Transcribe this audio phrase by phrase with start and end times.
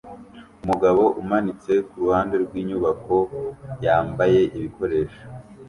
[0.63, 3.15] Umugabo umanitse kuruhande rwinyubako
[3.85, 5.21] yambaye ibikoresho